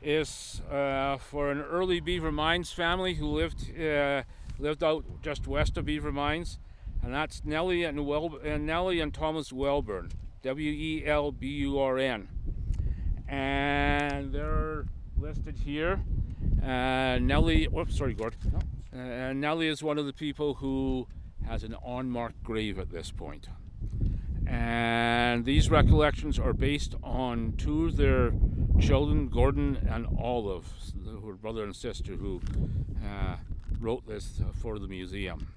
is 0.01 0.61
uh, 0.71 1.17
for 1.17 1.51
an 1.51 1.61
early 1.61 1.99
Beaver 1.99 2.31
Mines 2.31 2.71
family 2.71 3.15
who 3.15 3.27
lived 3.27 3.77
uh, 3.79 4.23
lived 4.57 4.83
out 4.83 5.05
just 5.21 5.47
west 5.47 5.77
of 5.77 5.85
Beaver 5.85 6.11
Mines, 6.11 6.59
and 7.01 7.13
that's 7.13 7.43
Nellie 7.45 7.83
and, 7.83 8.05
Wel- 8.05 8.39
and 8.43 8.65
Nellie 8.65 8.99
and 8.99 9.13
Thomas 9.13 9.51
Welburn, 9.51 10.11
W 10.43 10.71
E 10.71 11.03
L 11.05 11.31
B 11.31 11.47
U 11.47 11.79
R 11.79 11.97
N, 11.97 12.27
and 13.27 14.31
they're 14.33 14.85
listed 15.17 15.57
here. 15.57 16.01
Uh, 16.63 17.19
Nellie, 17.19 17.65
whoops, 17.65 17.97
sorry, 17.97 18.13
Gord. 18.13 18.35
Uh, 18.93 19.33
Nellie 19.33 19.67
is 19.67 19.83
one 19.83 19.97
of 19.97 20.05
the 20.05 20.13
people 20.13 20.55
who 20.55 21.07
has 21.47 21.63
an 21.63 21.75
unmarked 21.85 22.43
grave 22.43 22.79
at 22.79 22.89
this 22.89 23.11
point. 23.11 23.47
And 24.47 25.45
these 25.45 25.69
recollections 25.69 26.39
are 26.39 26.53
based 26.53 26.95
on 27.03 27.53
two 27.57 27.85
of 27.85 27.97
their 27.97 28.31
children, 28.79 29.27
Gordon 29.27 29.87
and 29.89 30.07
Olive, 30.19 30.65
are 31.25 31.33
brother 31.33 31.63
and 31.63 31.75
sister, 31.75 32.13
who 32.13 32.41
uh, 33.05 33.35
wrote 33.79 34.07
this 34.07 34.41
for 34.53 34.79
the 34.79 34.87
museum. 34.87 35.47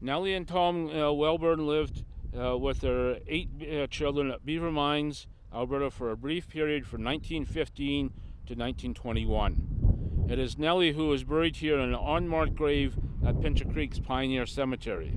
Nellie 0.00 0.34
and 0.34 0.46
Tom 0.46 0.88
uh, 0.88 1.12
Welburn 1.12 1.66
lived 1.66 2.04
uh, 2.38 2.58
with 2.58 2.80
their 2.80 3.18
eight 3.26 3.50
uh, 3.62 3.86
children 3.86 4.30
at 4.30 4.44
Beaver 4.44 4.72
Mines, 4.72 5.26
Alberta, 5.54 5.90
for 5.90 6.10
a 6.10 6.16
brief 6.16 6.48
period 6.48 6.86
from 6.86 7.04
1915 7.04 8.08
to 8.08 8.54
1921. 8.54 10.26
It 10.28 10.38
is 10.38 10.58
Nellie 10.58 10.92
who 10.92 11.12
is 11.12 11.24
buried 11.24 11.56
here 11.56 11.78
in 11.78 11.92
an 11.92 12.00
unmarked 12.00 12.54
grave 12.54 12.96
at 13.24 13.40
Pincher 13.40 13.66
Creek's 13.66 14.00
Pioneer 14.00 14.46
Cemetery. 14.46 15.16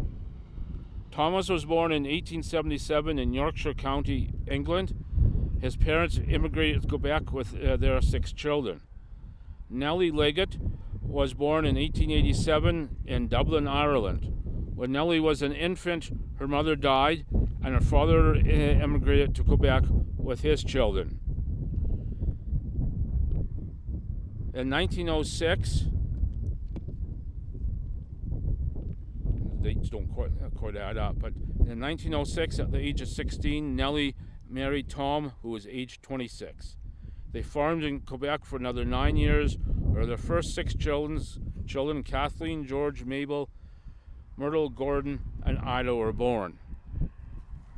Thomas 1.11 1.49
was 1.49 1.65
born 1.65 1.91
in 1.91 2.03
1877 2.03 3.17
in 3.17 3.33
Yorkshire 3.33 3.73
County, 3.73 4.31
England. 4.47 4.93
His 5.61 5.75
parents 5.75 6.19
immigrated 6.27 6.83
to 6.83 6.87
Quebec 6.87 7.31
with 7.31 7.59
uh, 7.61 7.77
their 7.77 8.01
six 8.01 8.31
children. 8.31 8.81
Nellie 9.69 10.11
Leggett 10.11 10.57
was 11.01 11.33
born 11.33 11.65
in 11.65 11.75
1887 11.75 12.97
in 13.05 13.27
Dublin, 13.27 13.67
Ireland. 13.67 14.31
When 14.75 14.91
Nellie 14.91 15.19
was 15.19 15.41
an 15.41 15.53
infant, 15.53 16.11
her 16.39 16.47
mother 16.47 16.75
died, 16.75 17.25
and 17.63 17.73
her 17.73 17.81
father 17.81 18.35
uh, 18.35 18.39
immigrated 18.39 19.33
to 19.35 19.43
Quebec 19.43 19.83
with 20.17 20.41
his 20.41 20.63
children. 20.63 21.19
In 24.53 24.69
1906, 24.69 25.85
the 29.61 29.73
dates 29.73 29.89
don't 29.89 30.07
quite, 30.07 30.31
quite 30.55 30.75
add 30.75 30.97
up, 30.97 31.19
but 31.19 31.33
in 31.67 31.79
1906, 31.79 32.59
at 32.59 32.71
the 32.71 32.79
age 32.79 33.01
of 33.01 33.07
16, 33.07 33.75
Nellie 33.75 34.15
married 34.49 34.89
Tom, 34.89 35.33
who 35.41 35.49
was 35.49 35.67
aged 35.67 36.03
26. 36.03 36.77
They 37.31 37.41
farmed 37.41 37.83
in 37.83 37.99
Quebec 38.01 38.45
for 38.45 38.55
another 38.55 38.85
nine 38.85 39.17
years, 39.17 39.57
where 39.65 40.05
their 40.05 40.17
first 40.17 40.55
six 40.55 40.73
children's, 40.73 41.39
children, 41.67 42.03
Kathleen, 42.03 42.65
George, 42.65 43.03
Mabel, 43.03 43.49
Myrtle, 44.37 44.69
Gordon, 44.69 45.19
and 45.43 45.59
Ida, 45.59 45.95
were 45.95 46.13
born. 46.13 46.59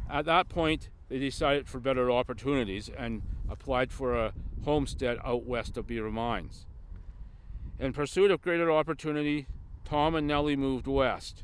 At 0.09 0.25
that 0.25 0.49
point, 0.49 0.89
they 1.09 1.19
decided 1.19 1.67
for 1.67 1.79
better 1.79 2.11
opportunities 2.11 2.89
and 2.89 3.21
applied 3.49 3.91
for 3.91 4.15
a 4.15 4.33
homestead 4.63 5.17
out 5.23 5.45
west 5.45 5.77
of 5.77 5.87
Beaver 5.87 6.11
Mines. 6.11 6.65
In 7.79 7.93
pursuit 7.93 8.31
of 8.31 8.41
greater 8.41 8.71
opportunity, 8.71 9.47
Tom 9.85 10.15
and 10.15 10.27
Nellie 10.27 10.55
moved 10.55 10.87
west. 10.87 11.43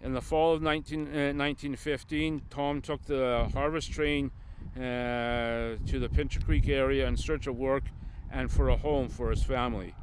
In 0.00 0.12
the 0.12 0.20
fall 0.20 0.52
of 0.52 0.60
19, 0.60 1.00
uh, 1.00 1.32
1915, 1.32 2.42
Tom 2.50 2.80
took 2.80 3.04
the 3.04 3.48
harvest 3.54 3.92
train 3.92 4.32
uh, 4.76 5.76
to 5.86 5.98
the 5.98 6.08
Pincher 6.08 6.40
Creek 6.40 6.68
area 6.68 7.06
in 7.06 7.16
search 7.16 7.46
of 7.46 7.56
work 7.56 7.84
and 8.30 8.50
for 8.50 8.68
a 8.68 8.76
home 8.76 9.08
for 9.08 9.30
his 9.30 9.42
family. 9.42 9.94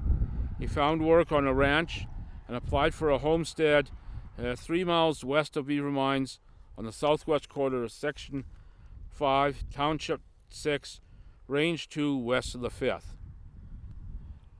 He 0.59 0.67
found 0.67 1.05
work 1.05 1.31
on 1.31 1.47
a 1.47 1.53
ranch 1.53 2.05
and 2.47 2.55
applied 2.55 2.93
for 2.93 3.09
a 3.09 3.17
homestead 3.17 3.89
uh, 4.37 4.55
three 4.55 4.83
miles 4.83 5.23
west 5.23 5.57
of 5.57 5.67
Beaver 5.67 5.91
Mines 5.91 6.39
on 6.77 6.85
the 6.85 6.91
southwest 6.91 7.49
quarter 7.49 7.83
of 7.83 7.91
Section 7.91 8.45
5, 9.09 9.65
Township 9.73 10.21
6, 10.49 11.01
Range 11.47 11.89
2, 11.89 12.17
west 12.17 12.55
of 12.55 12.61
the 12.61 12.69
5th. 12.69 13.15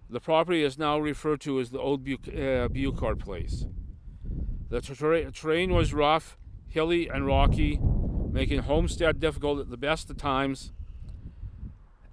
The 0.10 0.20
property 0.20 0.64
is 0.64 0.78
now 0.78 1.00
referred 1.00 1.40
to 1.42 1.60
as 1.60 1.70
the 1.70 1.80
Old 1.80 2.04
Buc- 2.04 2.28
uh, 2.28 3.16
Place. 3.16 3.66
The 4.70 4.82
ter- 4.82 5.30
terrain 5.32 5.74
was 5.74 5.94
rough, 5.94 6.38
hilly, 6.68 7.08
and 7.08 7.26
rocky, 7.26 7.80
making 8.32 8.60
homestead 8.60 9.20
difficult 9.20 9.60
at 9.60 9.70
the 9.70 9.78
best 9.78 10.10
of 10.10 10.18
times. 10.18 10.72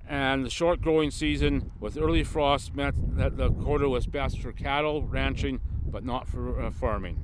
And 0.08 0.44
the 0.44 0.50
short 0.50 0.80
growing 0.80 1.10
season 1.10 1.72
with 1.80 1.98
early 1.98 2.22
frost 2.22 2.74
meant 2.74 3.16
that 3.16 3.36
the 3.36 3.50
quarter 3.50 3.88
was 3.88 4.06
best 4.06 4.40
for 4.40 4.52
cattle 4.52 5.02
ranching, 5.02 5.60
but 5.84 6.04
not 6.04 6.28
for 6.28 6.62
uh, 6.62 6.70
farming. 6.70 7.20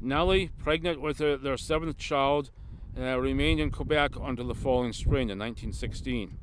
Nellie, 0.00 0.50
pregnant 0.58 1.00
with 1.00 1.18
their, 1.18 1.36
their 1.36 1.56
seventh 1.56 1.96
child, 1.96 2.50
uh, 2.98 3.18
remained 3.18 3.60
in 3.60 3.70
Quebec 3.70 4.12
until 4.20 4.48
the 4.48 4.54
following 4.54 4.92
spring 4.92 5.30
in 5.30 5.38
1916. 5.38 6.38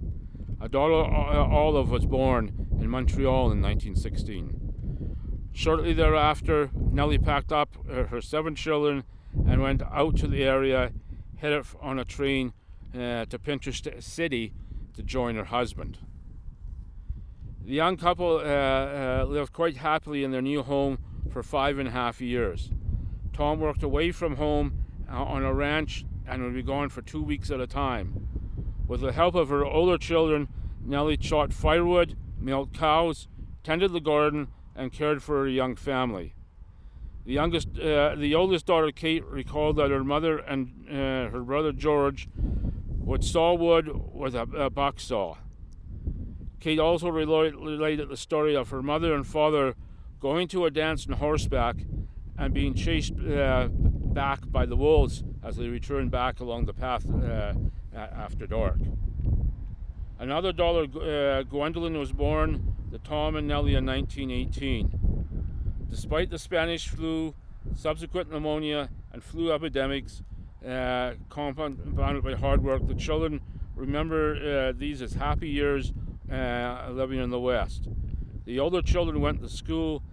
A 0.61 0.69
daughter, 0.69 0.93
uh, 0.93 1.45
Olive, 1.45 1.89
was 1.89 2.05
born 2.05 2.67
in 2.79 2.89
Montreal 2.89 3.51
in 3.51 3.61
1916. 3.61 5.49
Shortly 5.51 5.93
thereafter, 5.93 6.69
Nellie 6.73 7.17
packed 7.17 7.51
up 7.51 7.75
her 7.87 8.21
seven 8.21 8.55
children 8.55 9.03
and 9.47 9.61
went 9.61 9.81
out 9.83 10.17
to 10.17 10.27
the 10.27 10.43
area, 10.43 10.91
headed 11.37 11.65
on 11.81 11.99
a 11.99 12.05
train 12.05 12.53
uh, 12.93 13.25
to 13.25 13.39
Pincher 13.39 13.73
City 13.99 14.53
to 14.93 15.03
join 15.03 15.35
her 15.35 15.45
husband. 15.45 15.97
The 17.63 17.73
young 17.73 17.97
couple 17.97 18.37
uh, 18.37 18.41
uh, 18.41 19.25
lived 19.27 19.51
quite 19.51 19.77
happily 19.77 20.23
in 20.23 20.31
their 20.31 20.41
new 20.41 20.61
home 20.61 20.99
for 21.31 21.41
five 21.41 21.79
and 21.79 21.87
a 21.87 21.91
half 21.91 22.21
years. 22.21 22.71
Tom 23.33 23.59
worked 23.59 23.83
away 23.83 24.11
from 24.11 24.35
home 24.35 24.85
uh, 25.11 25.23
on 25.23 25.43
a 25.43 25.53
ranch 25.53 26.05
and 26.27 26.43
would 26.43 26.53
be 26.53 26.61
gone 26.61 26.89
for 26.89 27.01
two 27.01 27.23
weeks 27.23 27.49
at 27.49 27.59
a 27.59 27.67
time. 27.67 28.27
With 28.87 29.01
the 29.01 29.11
help 29.11 29.33
of 29.33 29.49
her 29.49 29.65
older 29.65 29.97
children, 29.97 30.47
Nellie 30.83 31.17
chopped 31.17 31.53
firewood, 31.53 32.15
milked 32.39 32.77
cows, 32.77 33.27
tended 33.63 33.93
the 33.93 33.99
garden, 33.99 34.49
and 34.75 34.91
cared 34.91 35.23
for 35.23 35.39
her 35.39 35.47
young 35.47 35.75
family. 35.75 36.34
The 37.25 37.33
youngest, 37.33 37.79
uh, 37.79 38.15
the 38.15 38.35
oldest 38.35 38.67
daughter, 38.67 38.91
Kate, 38.91 39.25
recalled 39.25 39.77
that 39.77 39.89
her 39.89 40.03
mother 40.03 40.37
and 40.37 40.85
uh, 40.87 41.31
her 41.31 41.41
brother 41.41 41.71
George 41.71 42.29
would 42.37 43.23
saw 43.23 43.53
wood 43.55 43.89
with 44.13 44.35
a, 44.35 44.43
a 44.55 44.69
buck 44.69 44.99
saw. 44.99 45.37
Kate 46.59 46.79
also 46.79 47.09
related 47.09 48.09
the 48.09 48.17
story 48.17 48.55
of 48.55 48.69
her 48.69 48.81
mother 48.81 49.13
and 49.13 49.25
father 49.25 49.75
going 50.19 50.47
to 50.47 50.65
a 50.65 50.71
dance 50.71 51.07
on 51.07 51.13
horseback 51.13 51.77
and 52.37 52.53
being 52.53 52.73
chased 52.73 53.13
uh, 53.19 53.67
back 53.69 54.41
by 54.51 54.65
the 54.65 54.75
wolves 54.75 55.23
as 55.43 55.57
they 55.57 55.67
returned 55.67 56.11
back 56.11 56.39
along 56.39 56.65
the 56.65 56.73
path 56.73 57.05
uh, 57.09 57.53
after 57.93 58.47
dark. 58.47 58.77
Another 60.17 60.53
daughter, 60.53 60.87
uh, 60.99 61.43
Gwendolyn, 61.43 61.97
was 61.97 62.11
born 62.11 62.73
to 62.91 62.99
Tom 62.99 63.35
and 63.35 63.47
Nellie 63.47 63.75
in 63.75 63.85
1918. 63.85 65.04
Despite 65.89 66.29
the 66.29 66.39
Spanish 66.39 66.87
flu, 66.87 67.33
subsequent 67.75 68.31
pneumonia, 68.31 68.89
and 69.13 69.23
flu 69.23 69.51
epidemics 69.51 70.23
uh, 70.67 71.13
compounded 71.29 72.23
by 72.23 72.33
hard 72.33 72.63
work, 72.63 72.87
the 72.87 72.95
children 72.95 73.41
remember 73.75 74.35
uh, 74.35 74.73
these 74.77 75.01
as 75.01 75.13
happy 75.13 75.49
years 75.49 75.93
uh, 76.31 76.89
living 76.91 77.19
in 77.19 77.29
the 77.29 77.39
West. 77.39 77.87
The 78.45 78.59
older 78.59 78.81
children 78.81 79.21
went 79.21 79.41
to 79.41 79.49
school 79.49 80.03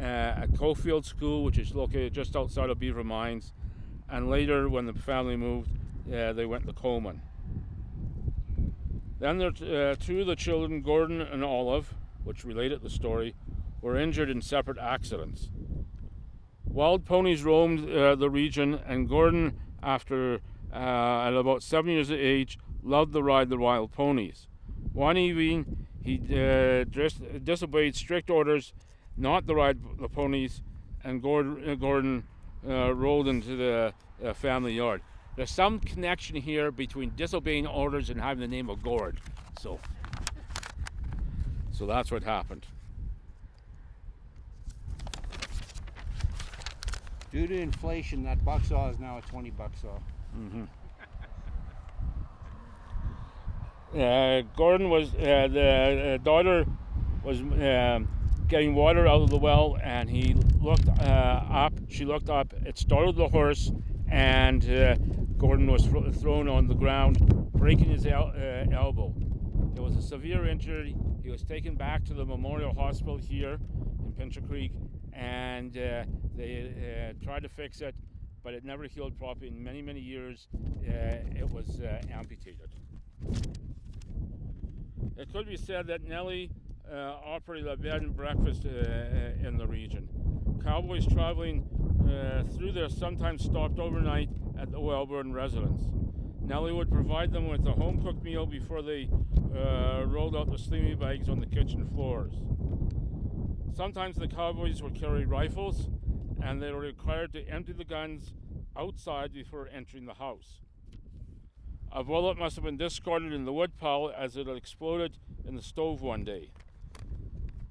uh, 0.00 0.02
at 0.02 0.52
Cofield 0.52 1.04
School, 1.04 1.44
which 1.44 1.58
is 1.58 1.74
located 1.74 2.14
just 2.14 2.36
outside 2.36 2.70
of 2.70 2.78
Beaver 2.78 3.04
Mines, 3.04 3.52
and 4.10 4.30
later, 4.30 4.68
when 4.68 4.86
the 4.86 4.92
family 4.94 5.36
moved, 5.36 5.70
uh, 6.12 6.32
they 6.32 6.46
went 6.46 6.66
to 6.66 6.72
Coleman. 6.72 7.20
Then 9.18 9.38
there, 9.38 9.48
uh, 9.48 9.96
two 9.96 10.20
of 10.20 10.26
the 10.26 10.36
children, 10.36 10.80
Gordon 10.80 11.20
and 11.20 11.44
Olive, 11.44 11.92
which 12.24 12.44
related 12.44 12.82
the 12.82 12.90
story, 12.90 13.34
were 13.80 13.96
injured 13.96 14.30
in 14.30 14.40
separate 14.42 14.78
accidents. 14.78 15.50
Wild 16.64 17.04
ponies 17.04 17.42
roamed 17.42 17.90
uh, 17.90 18.14
the 18.14 18.30
region, 18.30 18.74
and 18.86 19.08
Gordon, 19.08 19.58
after 19.82 20.40
uh, 20.72 21.26
at 21.26 21.34
about 21.34 21.62
seven 21.62 21.90
years 21.90 22.10
of 22.10 22.18
age, 22.18 22.58
loved 22.82 23.12
to 23.14 23.22
ride 23.22 23.48
the 23.48 23.56
wild 23.56 23.92
ponies. 23.92 24.48
One 24.92 25.16
evening, 25.16 25.86
he 26.02 26.20
uh, 26.30 26.84
dis- 26.84 27.20
disobeyed 27.42 27.96
strict 27.96 28.30
orders 28.30 28.72
not 29.16 29.46
to 29.46 29.54
ride 29.54 29.78
the 29.98 30.08
ponies, 30.08 30.62
and 31.02 31.22
Gordon, 31.22 31.68
uh, 31.68 31.74
Gordon 31.74 32.24
uh, 32.68 32.94
rolled 32.94 33.28
into 33.28 33.56
the 33.56 33.92
uh, 34.24 34.32
family 34.34 34.74
yard. 34.74 35.02
There's 35.36 35.50
some 35.50 35.80
connection 35.80 36.36
here 36.36 36.70
between 36.70 37.12
disobeying 37.16 37.66
orders 37.66 38.10
and 38.10 38.20
having 38.20 38.40
the 38.40 38.48
name 38.48 38.68
of 38.68 38.82
Gord. 38.82 39.20
So, 39.60 39.78
so 41.70 41.86
that's 41.86 42.10
what 42.10 42.24
happened. 42.24 42.66
Due 47.30 47.46
to 47.46 47.60
inflation, 47.60 48.22
that 48.24 48.42
buck 48.44 48.64
saw 48.64 48.88
is 48.88 48.98
now 48.98 49.18
a 49.18 49.22
20 49.22 49.50
buck 49.50 49.72
saw. 49.76 49.98
Uh, 53.98 54.42
Gordon 54.56 54.90
was 54.90 55.14
uh, 55.14 55.48
the 55.50 56.14
uh, 56.20 56.22
daughter 56.24 56.66
was 57.22 57.40
um, 57.40 58.08
getting 58.46 58.74
water 58.74 59.06
out 59.06 59.22
of 59.22 59.30
the 59.30 59.38
well, 59.38 59.78
and 59.82 60.08
he 60.10 60.34
looked 60.60 60.88
uh, 60.88 61.02
up. 61.02 61.72
She 61.88 62.04
looked 62.04 62.28
up. 62.30 62.52
It 62.66 62.78
startled 62.78 63.16
the 63.16 63.28
horse, 63.28 63.72
and 64.10 64.62
uh, 64.70 64.96
Gordon 65.38 65.70
was 65.70 65.86
fro- 65.86 66.10
thrown 66.12 66.48
on 66.48 66.66
the 66.66 66.74
ground, 66.74 67.18
breaking 67.54 67.86
his 67.90 68.06
el- 68.06 68.32
uh, 68.36 68.66
elbow. 68.74 69.14
It 69.74 69.80
was 69.80 69.96
a 69.96 70.02
severe 70.02 70.46
injury. 70.46 70.94
He 71.22 71.30
was 71.30 71.42
taken 71.42 71.74
back 71.74 72.04
to 72.06 72.14
the 72.14 72.24
Memorial 72.24 72.74
Hospital 72.74 73.16
here 73.16 73.58
in 74.04 74.12
Pincher 74.18 74.42
Creek, 74.42 74.72
and 75.18 75.76
uh, 75.76 76.04
they 76.36 77.12
uh, 77.20 77.24
tried 77.24 77.42
to 77.42 77.48
fix 77.48 77.80
it, 77.80 77.94
but 78.44 78.54
it 78.54 78.64
never 78.64 78.84
healed 78.84 79.18
properly. 79.18 79.48
In 79.48 79.62
many, 79.62 79.82
many 79.82 80.00
years, 80.00 80.46
uh, 80.54 80.92
it 81.36 81.50
was 81.50 81.80
uh, 81.80 82.00
amputated. 82.12 82.70
It 85.16 85.32
could 85.32 85.48
be 85.48 85.56
said 85.56 85.88
that 85.88 86.04
Nellie 86.04 86.50
uh, 86.90 87.16
operated 87.26 87.66
a 87.66 87.76
bed 87.76 88.02
and 88.02 88.16
breakfast 88.16 88.64
in 88.64 89.56
the 89.58 89.66
region. 89.66 90.08
Cowboys 90.62 91.06
traveling 91.06 91.66
through 92.56 92.72
there 92.72 92.88
sometimes 92.88 93.44
stopped 93.44 93.80
overnight 93.80 94.28
at 94.58 94.70
the 94.70 94.78
Welburn 94.78 95.32
residence. 95.32 95.82
Nellie 96.40 96.72
would 96.72 96.90
provide 96.90 97.32
them 97.32 97.48
with 97.48 97.66
a 97.66 97.72
home 97.72 98.00
cooked 98.02 98.22
meal 98.22 98.46
before 98.46 98.80
they 98.80 99.10
uh, 99.56 100.04
rolled 100.06 100.36
out 100.36 100.50
the 100.50 100.56
sleeping 100.56 100.96
bags 100.98 101.28
on 101.28 101.40
the 101.40 101.46
kitchen 101.46 101.86
floors. 101.94 102.34
Sometimes 103.78 104.16
the 104.16 104.26
cowboys 104.26 104.82
would 104.82 104.96
carry 104.96 105.24
rifles 105.24 105.88
and 106.42 106.60
they 106.60 106.72
were 106.72 106.80
required 106.80 107.32
to 107.34 107.48
empty 107.48 107.72
the 107.72 107.84
guns 107.84 108.32
outside 108.76 109.32
before 109.32 109.68
entering 109.72 110.04
the 110.04 110.14
house. 110.14 110.62
A 111.92 112.02
bullet 112.02 112.36
must 112.36 112.56
have 112.56 112.64
been 112.64 112.76
discarded 112.76 113.32
in 113.32 113.44
the 113.44 113.52
wood 113.52 113.78
pile 113.78 114.12
as 114.18 114.36
it 114.36 114.48
exploded 114.48 115.16
in 115.46 115.54
the 115.54 115.62
stove 115.62 116.02
one 116.02 116.24
day. 116.24 116.50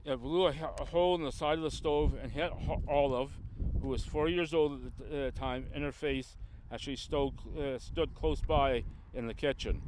It 0.06 0.22
blew 0.22 0.48
a, 0.48 0.54
hole 0.54 1.16
in 1.16 1.26
the 1.26 1.32
side 1.34 1.58
of 1.58 1.64
the 1.66 1.72
stove 1.72 2.16
and 2.24 2.32
hit 2.32 2.54
Olive, 2.88 3.38
who 3.82 3.90
was 3.90 4.06
four 4.06 4.30
years 4.30 4.54
old 4.54 4.86
at 4.86 5.10
the 5.10 5.28
uh, 5.28 5.32
time, 5.32 5.66
in 5.76 5.82
her 5.82 5.92
face 5.92 6.38
as 6.72 6.80
she 6.80 6.94
uh, 6.94 7.80
stood 7.80 8.16
close 8.16 8.40
by 8.40 8.86
in 9.14 9.28
the 9.28 9.34
kitchen. 9.34 9.82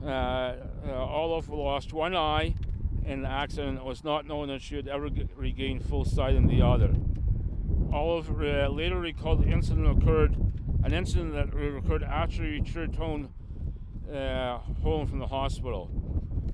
Uh, 0.00 0.06
uh, 0.06 0.92
Olive 0.92 1.48
lost 1.48 1.92
one 1.92 2.14
eye 2.14 2.54
in 3.04 3.22
the 3.22 3.28
accident. 3.28 3.84
Was 3.84 4.04
not 4.04 4.26
known 4.26 4.48
that 4.48 4.62
she 4.62 4.76
would 4.76 4.88
ever 4.88 5.08
regain 5.36 5.80
full 5.80 6.04
sight 6.04 6.34
in 6.34 6.46
the 6.46 6.62
other. 6.62 6.94
Olive 7.92 8.30
uh, 8.40 8.68
later 8.68 8.98
recalled 8.98 9.44
the 9.44 9.50
incident 9.50 9.86
occurred, 9.86 10.34
an 10.84 10.92
incident 10.92 11.34
that 11.34 11.48
occurred 11.76 12.02
after 12.02 12.36
she 12.36 12.42
returned 12.42 12.96
home, 12.96 13.28
uh, 14.12 14.58
home 14.82 15.06
from 15.06 15.18
the 15.18 15.26
hospital. 15.26 15.90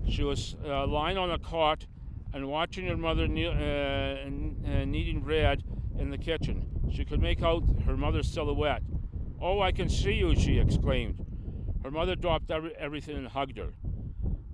She 0.08 0.24
was 0.24 0.56
uh, 0.66 0.86
lying 0.86 1.16
on 1.18 1.30
a 1.30 1.38
cot 1.38 1.86
and 2.32 2.48
watching 2.48 2.86
her 2.86 2.96
mother 2.96 3.24
uh, 3.24 3.26
uh, 3.26 4.84
kneading 4.84 5.20
bread 5.20 5.62
in 5.98 6.10
the 6.10 6.18
kitchen. 6.18 6.66
She 6.92 7.04
could 7.04 7.20
make 7.20 7.42
out 7.42 7.62
her 7.86 7.96
mother's 7.96 8.28
silhouette. 8.28 8.82
Oh, 9.40 9.60
I 9.60 9.72
can 9.72 9.88
see 9.88 10.14
you, 10.14 10.34
she 10.34 10.58
exclaimed. 10.58 11.24
Her 11.84 11.90
mother 11.90 12.16
dropped 12.16 12.50
every- 12.50 12.74
everything 12.76 13.16
and 13.16 13.28
hugged 13.28 13.58
her. 13.58 13.72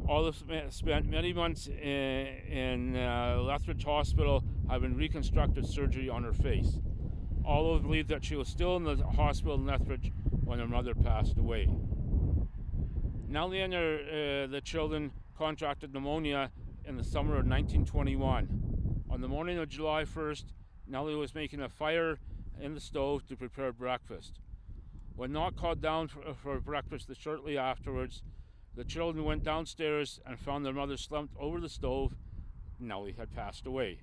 Olive 0.09 0.37
sp- 0.37 0.69
spent 0.71 1.07
many 1.07 1.33
months 1.33 1.67
in, 1.67 2.27
in 2.49 2.97
uh, 2.97 3.39
Lethbridge 3.41 3.85
Hospital 3.85 4.45
having 4.69 4.95
reconstructive 4.95 5.67
surgery 5.67 6.09
on 6.09 6.25
her 6.25 6.33
face. 6.33 6.79
Olive 7.45 7.83
believed 7.83 8.09
that 8.09 8.25
she 8.25 8.37
was 8.37 8.49
still 8.49 8.77
in 8.77 8.85
the 8.85 8.97
hospital 8.97 9.55
in 9.55 9.67
Lethbridge 9.67 10.13
when 10.45 10.59
her 10.59 10.67
mother 10.67 10.95
passed 10.95 11.39
away. 11.39 11.69
Nellie 13.29 13.61
and 13.61 13.73
her, 13.73 14.45
uh, 14.45 14.47
the 14.47 14.61
children 14.63 15.11
contracted 15.37 15.93
pneumonia 15.93 16.51
in 16.85 16.97
the 16.97 17.05
summer 17.05 17.33
of 17.33 17.47
1921. 17.47 19.05
On 19.11 19.21
the 19.21 19.29
morning 19.29 19.59
of 19.59 19.69
July 19.69 20.05
1st, 20.05 20.45
Nellie 20.87 21.15
was 21.15 21.35
making 21.35 21.61
a 21.61 21.69
fire 21.69 22.19
in 22.61 22.75
the 22.75 22.81
stove 22.81 23.27
to 23.27 23.37
prepare 23.37 23.73
breakfast. 23.73 24.39
When 25.17 25.33
not 25.33 25.57
called 25.57 25.81
down 25.81 26.09
for, 26.09 26.35
for 26.35 26.61
breakfast 26.61 27.11
shortly 27.19 27.57
afterwards, 27.57 28.23
the 28.77 28.85
children 28.85 29.25
went 29.25 29.45
downstairs 29.45 30.21
and 30.27 30.39
found 30.39 30.65
their 30.65 30.73
mother 30.73 30.97
slumped 30.97 31.35
over 31.39 31.61
the 31.61 31.69
stove. 31.69 32.15
Nellie 32.81 33.15
had 33.17 33.35
passed 33.35 33.67
away. 33.67 34.01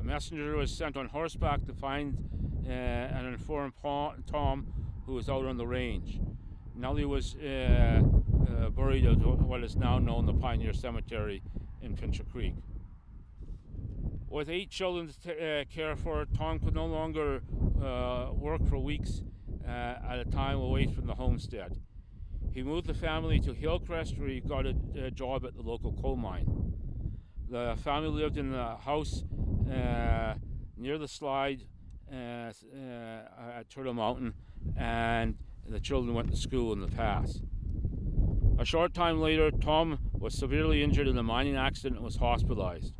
A 0.00 0.04
messenger 0.04 0.56
was 0.56 0.70
sent 0.70 0.96
on 0.96 1.08
horseback 1.08 1.64
to 1.66 1.72
find 1.72 2.16
uh, 2.66 2.70
and 2.70 3.26
inform 3.26 3.72
Tom, 4.30 4.66
who 5.06 5.14
was 5.14 5.28
out 5.28 5.46
on 5.46 5.56
the 5.56 5.66
range. 5.66 6.20
Nellie 6.74 7.04
was 7.04 7.36
uh, 7.36 8.02
uh, 8.02 8.68
buried 8.70 9.06
at 9.06 9.18
what 9.18 9.62
is 9.62 9.76
now 9.76 9.98
known 9.98 10.26
the 10.26 10.34
Pioneer 10.34 10.72
Cemetery 10.72 11.42
in 11.80 11.96
Pincher 11.96 12.24
Creek. 12.24 12.54
With 14.28 14.48
eight 14.48 14.70
children 14.70 15.08
to 15.08 15.20
t- 15.20 15.30
uh, 15.30 15.64
care 15.72 15.94
for, 15.94 16.24
Tom 16.36 16.58
could 16.58 16.74
no 16.74 16.86
longer 16.86 17.42
uh, 17.82 18.30
work 18.32 18.66
for 18.66 18.78
weeks 18.78 19.22
uh, 19.66 19.70
at 19.70 20.18
a 20.18 20.24
time 20.24 20.58
away 20.58 20.86
from 20.86 21.06
the 21.06 21.14
homestead. 21.14 21.78
He 22.52 22.62
moved 22.62 22.86
the 22.86 22.94
family 22.94 23.40
to 23.40 23.54
Hillcrest, 23.54 24.18
where 24.18 24.28
he 24.28 24.40
got 24.40 24.66
a, 24.66 24.74
a 24.96 25.10
job 25.10 25.44
at 25.46 25.54
the 25.54 25.62
local 25.62 25.92
coal 25.92 26.16
mine. 26.16 26.46
The 27.48 27.76
family 27.82 28.10
lived 28.10 28.36
in 28.36 28.54
a 28.54 28.76
house 28.76 29.24
uh, 29.70 30.34
near 30.76 30.98
the 30.98 31.08
slide 31.08 31.62
uh, 32.12 32.16
uh, 32.16 32.52
at 33.56 33.70
Turtle 33.70 33.94
Mountain, 33.94 34.34
and 34.76 35.36
the 35.66 35.80
children 35.80 36.14
went 36.14 36.30
to 36.30 36.36
school 36.36 36.72
in 36.74 36.80
the 36.80 36.88
pass. 36.88 37.40
A 38.58 38.64
short 38.66 38.92
time 38.92 39.20
later, 39.20 39.50
Tom 39.50 39.98
was 40.12 40.34
severely 40.34 40.82
injured 40.82 41.08
in 41.08 41.16
a 41.16 41.22
mining 41.22 41.56
accident 41.56 41.96
and 41.96 42.04
was 42.04 42.16
hospitalized. 42.16 42.92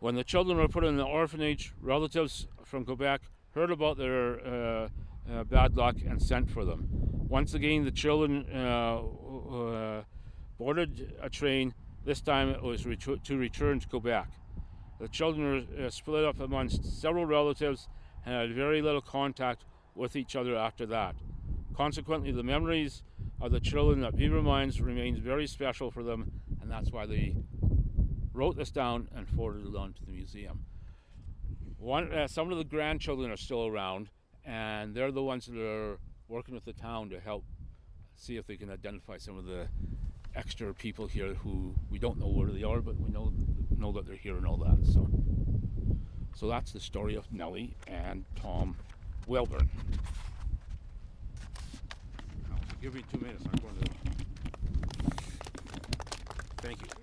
When 0.00 0.14
the 0.14 0.24
children 0.24 0.58
were 0.58 0.68
put 0.68 0.84
in 0.84 0.96
the 0.96 1.04
orphanage, 1.04 1.72
relatives 1.80 2.46
from 2.64 2.84
Quebec 2.84 3.22
heard 3.54 3.70
about 3.70 3.96
their 3.96 4.40
uh, 4.46 4.88
uh, 5.30 5.44
bad 5.44 5.76
luck 5.76 5.96
and 6.06 6.22
sent 6.22 6.50
for 6.50 6.64
them. 6.64 6.99
Once 7.30 7.54
again, 7.54 7.84
the 7.84 7.92
children 7.92 8.44
uh, 8.52 8.98
uh, 8.98 10.02
boarded 10.58 11.14
a 11.22 11.30
train. 11.30 11.72
This 12.04 12.20
time 12.20 12.48
it 12.48 12.60
was 12.60 12.82
retu- 12.82 13.22
to 13.22 13.36
return 13.36 13.78
to 13.78 13.86
Quebec. 13.86 14.26
The 14.98 15.06
children 15.06 15.68
were 15.78 15.86
uh, 15.86 15.90
split 15.90 16.24
up 16.24 16.40
amongst 16.40 17.00
several 17.00 17.24
relatives 17.26 17.86
and 18.26 18.34
had 18.34 18.52
very 18.52 18.82
little 18.82 19.00
contact 19.00 19.64
with 19.94 20.16
each 20.16 20.34
other 20.34 20.56
after 20.56 20.86
that. 20.86 21.14
Consequently, 21.72 22.32
the 22.32 22.42
memories 22.42 23.04
of 23.40 23.52
the 23.52 23.60
children 23.60 24.02
at 24.02 24.16
Beaver 24.16 24.42
Mines 24.42 24.80
remains 24.80 25.20
very 25.20 25.46
special 25.46 25.92
for 25.92 26.02
them, 26.02 26.32
and 26.60 26.68
that's 26.68 26.90
why 26.90 27.06
they 27.06 27.36
wrote 28.32 28.56
this 28.56 28.72
down 28.72 29.06
and 29.14 29.28
forwarded 29.28 29.68
it 29.68 29.76
on 29.76 29.92
to 29.92 30.04
the 30.04 30.10
museum. 30.10 30.64
One, 31.78 32.12
uh, 32.12 32.26
some 32.26 32.50
of 32.50 32.58
the 32.58 32.64
grandchildren 32.64 33.30
are 33.30 33.36
still 33.36 33.68
around, 33.68 34.08
and 34.44 34.96
they're 34.96 35.12
the 35.12 35.22
ones 35.22 35.46
that 35.46 35.56
are 35.56 35.98
working 36.30 36.54
with 36.54 36.64
the 36.64 36.72
town 36.72 37.10
to 37.10 37.18
help 37.18 37.44
see 38.14 38.36
if 38.36 38.46
they 38.46 38.56
can 38.56 38.70
identify 38.70 39.18
some 39.18 39.36
of 39.36 39.44
the 39.44 39.66
extra 40.36 40.72
people 40.72 41.08
here 41.08 41.34
who 41.34 41.74
we 41.90 41.98
don't 41.98 42.18
know 42.18 42.28
where 42.28 42.48
they 42.48 42.62
are, 42.62 42.80
but 42.80 42.98
we 43.00 43.10
know 43.10 43.32
know 43.76 43.90
that 43.92 44.06
they're 44.06 44.14
here 44.14 44.36
and 44.36 44.46
all 44.46 44.58
that. 44.58 44.78
So, 44.86 45.08
so 46.36 46.48
that's 46.48 46.72
the 46.72 46.80
story 46.80 47.16
of 47.16 47.30
Nellie 47.32 47.74
and 47.88 48.24
Tom 48.36 48.76
Welburn. 49.28 49.68
I'll 52.52 52.58
give 52.80 52.94
you 52.94 53.02
two 53.12 53.18
minutes. 53.20 53.44
I'm 53.52 53.60
going 53.60 53.74
to. 53.82 53.90
Thank 56.58 56.80
you. 56.82 56.99